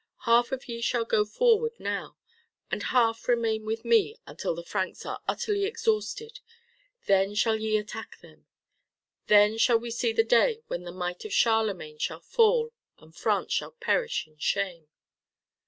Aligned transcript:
Half 0.25 0.51
of 0.51 0.67
ye 0.67 0.81
shall 0.81 1.05
go 1.05 1.23
forward 1.25 1.79
now, 1.79 2.17
and 2.71 2.81
half 2.81 3.27
remain 3.27 3.67
with 3.67 3.85
me 3.85 4.15
until 4.25 4.55
the 4.55 4.63
Franks 4.63 5.05
are 5.05 5.21
utterly 5.27 5.63
exhausted. 5.65 6.39
Then 7.05 7.35
shall 7.35 7.55
ye 7.55 7.77
attack 7.77 8.19
them. 8.19 8.47
Then 9.27 9.59
shall 9.59 9.77
we 9.77 9.91
see 9.91 10.11
the 10.11 10.23
day 10.23 10.63
when 10.65 10.85
the 10.85 10.91
might 10.91 11.23
of 11.23 11.33
Charlemagne 11.33 11.99
shall 11.99 12.19
fall 12.21 12.73
and 12.97 13.15
France 13.15 13.53
shall 13.53 13.73
perish 13.73 14.25
in 14.25 14.39
shame." 14.39 14.87